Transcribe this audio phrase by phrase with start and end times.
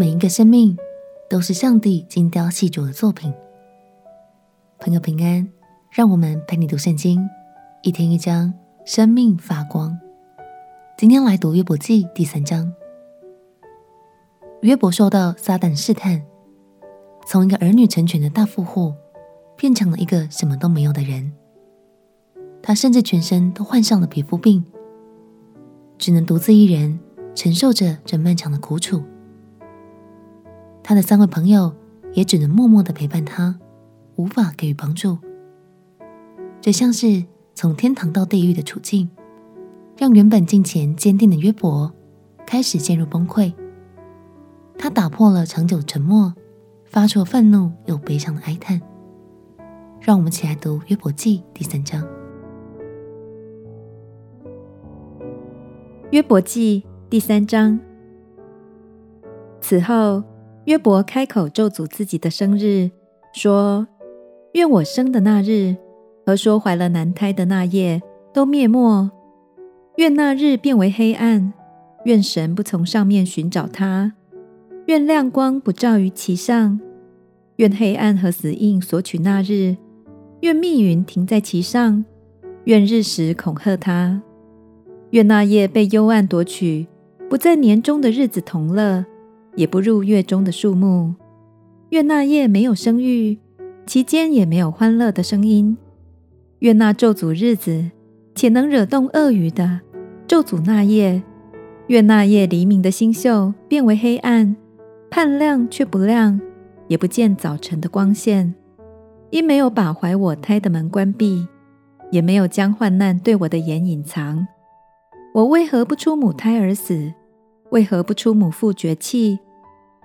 [0.00, 0.74] 每一个生命
[1.28, 3.30] 都是上帝精雕细琢的作品。
[4.78, 5.46] 朋友平安，
[5.90, 7.20] 让我们陪你读圣经，
[7.82, 8.54] 一天一章，
[8.86, 9.94] 生命发光。
[10.96, 12.72] 今天来读约伯记第三章。
[14.62, 16.22] 约伯受到撒旦试探，
[17.26, 18.94] 从一个儿女成群的大富户，
[19.54, 21.30] 变成了一个什么都没有的人。
[22.62, 24.64] 他甚至全身都患上了皮肤病，
[25.98, 26.98] 只能独自一人
[27.34, 29.02] 承受着这漫长的苦楚。
[30.90, 31.72] 他的三位朋友
[32.14, 33.56] 也只能默默的陪伴他，
[34.16, 35.16] 无法给予帮助。
[36.60, 39.08] 这像是从天堂到地狱的处境，
[39.96, 41.94] 让原本敬虔坚定的约伯
[42.44, 43.52] 开始陷入崩溃。
[44.76, 46.34] 他打破了长久沉默，
[46.86, 48.82] 发出了愤怒又悲伤的哀叹。
[50.00, 52.04] 让我们一起来读约伯记第三章。
[56.10, 57.78] 约伯记第三章。
[59.60, 60.24] 此后，
[60.70, 62.92] 约伯开口咒诅自己的生日，
[63.34, 63.88] 说
[64.54, 65.74] ：“愿我生的那日
[66.24, 68.00] 和说怀了男胎的那夜
[68.32, 69.10] 都灭没；
[69.96, 71.52] 愿那日变为黑暗；
[72.04, 74.12] 愿神不从上面寻找他；
[74.86, 76.78] 愿亮光不照于其上；
[77.56, 79.74] 愿黑暗和死印索取那日；
[80.42, 82.04] 愿密云停在其上；
[82.66, 84.22] 愿日食恐吓他。”
[85.10, 86.86] 愿那夜被幽暗夺取，
[87.28, 89.04] 不在年中的日子同乐，
[89.60, 91.14] 也不入月中的树木。
[91.90, 93.38] 愿那夜没有生育，
[93.84, 95.76] 其间也没有欢乐的声音。
[96.60, 97.90] 愿那咒诅日子
[98.34, 99.82] 且能惹动鳄鱼的
[100.26, 101.22] 咒诅那夜。
[101.88, 104.56] 愿那夜黎明的星宿变为黑暗，
[105.10, 106.40] 盼亮却不亮，
[106.88, 108.54] 也不见早晨的光线。
[109.28, 111.46] 因没有把怀我胎的门关闭，
[112.10, 114.46] 也没有将患难对我的眼隐藏。
[115.34, 117.12] 我为何不出母胎而死？
[117.72, 119.38] 为何不出母腹绝气？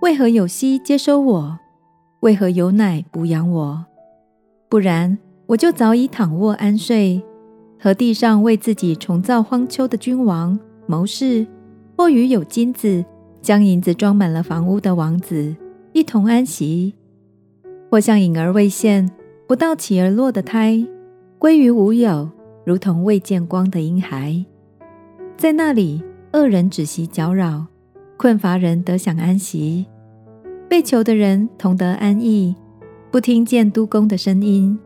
[0.00, 1.58] 为何有息接收我？
[2.20, 3.84] 为何有奶哺养我？
[4.70, 7.22] 不然，我就早已躺卧安睡，
[7.78, 11.46] 和地上为自己重造荒丘的君王、谋士，
[11.98, 13.04] 或与有金子、
[13.42, 15.54] 将银子装满了房屋的王子
[15.92, 16.94] 一同安息，
[17.90, 19.10] 或像隐而未现、
[19.46, 20.82] 不到期而落的胎，
[21.38, 22.30] 归于无有，
[22.64, 24.42] 如同未见光的婴孩。
[25.36, 26.02] 在那里，
[26.32, 27.66] 恶人只息搅扰，
[28.20, 29.86] 困乏人得享安息，
[30.68, 32.54] 被囚的人同得安逸，
[33.10, 34.78] 不听见督工的声音，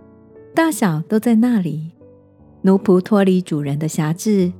[0.54, 1.90] 大小都在那里。
[2.62, 4.52] 奴仆脱离主人的辖制，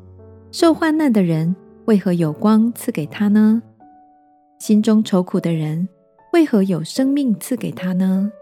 [0.50, 3.62] 受患难的人为何有光赐给他呢？
[4.58, 5.88] 心中愁苦的人
[6.32, 8.32] 为何有生命赐给他呢？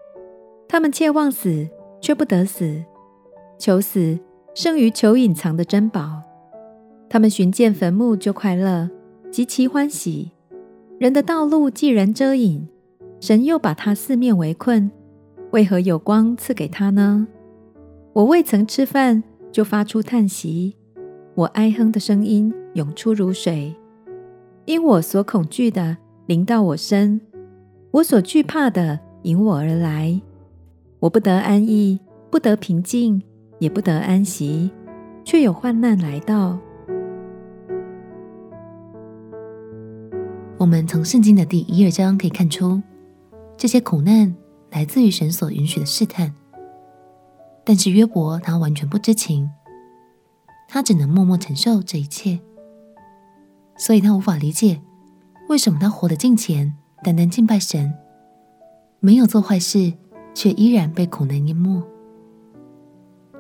[0.67, 1.69] 他们切望死，
[2.01, 2.83] 却不得死；
[3.59, 4.19] 求死
[4.55, 6.23] 胜于求隐藏的珍宝。
[7.11, 8.89] 他们寻见坟墓就快乐，
[9.33, 10.31] 极其欢喜。
[10.99, 12.69] 人的道路既然遮隐，
[13.19, 14.91] 神又把他四面围困，
[15.53, 17.27] 为何有光赐给他呢？
[18.13, 20.75] 我未曾吃饭，就发出叹息；
[21.35, 23.75] 我哀哼的声音涌出如水，
[24.67, 27.19] 因我所恐惧的临到我身，
[27.91, 30.21] 我所惧怕的引我而来。
[31.01, 31.99] 我不得安逸，
[32.31, 33.23] 不得平静，
[33.59, 34.71] 也不得安息，
[35.25, 36.59] 却有患难来到。
[40.63, 42.81] 我们从圣经的第一二章可以看出，
[43.57, 44.33] 这些苦难
[44.71, 46.33] 来自于神所允许的试探。
[47.65, 49.51] 但是约伯他完全不知情，
[50.69, 52.39] 他只能默默承受这一切，
[53.77, 54.81] 所以他无法理解
[55.49, 56.73] 为什么他活得敬虔，
[57.03, 57.93] 单单敬拜神，
[59.01, 59.93] 没有做坏事，
[60.33, 61.83] 却依然被苦难淹没。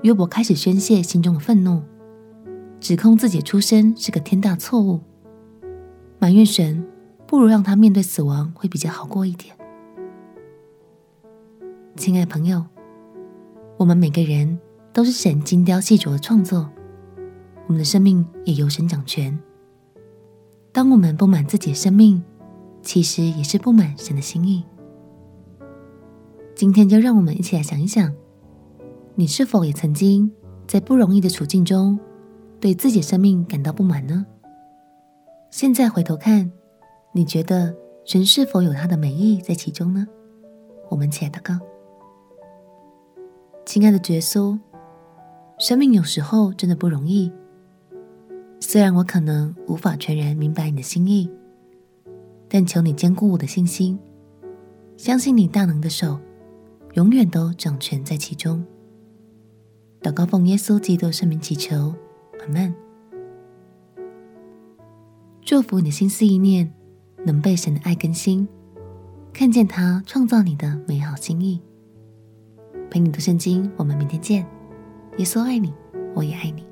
[0.02, 1.80] 约伯开始宣泄心中的愤怒，
[2.80, 4.98] 指控自己出生是个天大错误，
[6.18, 6.84] 埋怨神。
[7.32, 9.56] 不如让他面对死亡会比较好过一点。
[11.96, 12.62] 亲爱朋友，
[13.78, 14.60] 我们每个人
[14.92, 16.68] 都是神精雕细琢的创作，
[17.66, 19.38] 我们的生命也由神掌权。
[20.72, 22.22] 当我们不满自己的生命，
[22.82, 24.62] 其实也是不满神的心意。
[26.54, 28.12] 今天就让我们一起来想一想，
[29.14, 30.30] 你是否也曾经
[30.66, 31.98] 在不容易的处境中，
[32.60, 34.26] 对自己生命感到不满呢？
[35.50, 36.52] 现在回头看。
[37.14, 37.74] 你觉得
[38.04, 40.06] 神是否有他的美意在其中呢？
[40.88, 41.58] 我们起来祷告。
[43.64, 44.58] 亲爱的耶稣，
[45.58, 47.30] 生命有时候真的不容易。
[48.60, 51.30] 虽然我可能无法全然明白你的心意，
[52.48, 53.98] 但求你坚固我的信心，
[54.96, 56.18] 相信你大能的手
[56.94, 58.64] 永远都掌权在其中。
[60.00, 61.94] 祷告奉耶稣基督圣名祈求，
[62.40, 62.74] 阿门。
[65.42, 66.72] 祝福你的心思意念。
[67.24, 68.46] 能被神的爱更新，
[69.32, 71.60] 看见他创造你的美好心意。
[72.90, 74.46] 陪你读圣经，我们明天见。
[75.18, 75.72] 耶稣爱你，
[76.14, 76.71] 我也爱你。